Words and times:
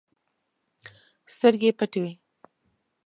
سترګې 1.33 1.67
یې 1.69 1.75
پټې 1.79 1.99
وي. 2.03 2.13